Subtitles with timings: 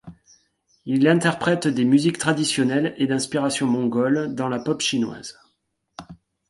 [0.87, 5.37] Il interprète des musiques traditionnelle et d'inspiration mongole, dans la pop chinoise.